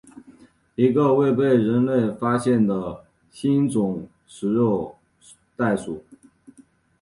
[0.73, 4.95] 一个未被人类发现的新种食肉
[5.55, 6.03] 袋鼠。